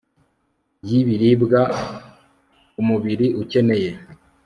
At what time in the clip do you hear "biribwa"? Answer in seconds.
1.07-1.61